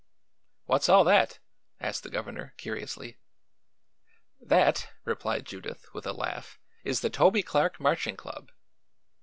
"What's 0.65 0.89
all 0.89 1.03
that?" 1.03 1.37
asked 1.79 2.01
the 2.01 2.09
Governor 2.09 2.55
curiously. 2.57 3.17
"That," 4.39 4.89
replied 5.05 5.45
Judith 5.45 5.85
with 5.93 6.07
a 6.07 6.11
laugh, 6.11 6.57
"is 6.83 7.01
the 7.01 7.11
Toby 7.11 7.43
Clark 7.43 7.79
Marching 7.79 8.17
Club." 8.17 8.51